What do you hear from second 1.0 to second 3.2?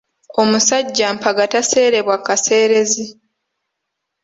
mpanga taseerebwa kaseerezi.